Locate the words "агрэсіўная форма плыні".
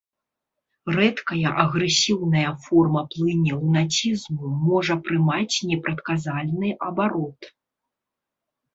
1.63-3.51